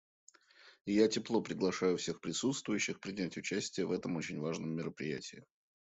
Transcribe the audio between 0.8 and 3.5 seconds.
Я тепло приглашаю всех присутствующих принять